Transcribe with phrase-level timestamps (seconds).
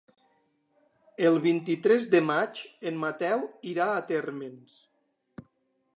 [1.31, 2.63] El vint-i-tres de maig
[2.93, 4.83] en Mateu irà a Térmens.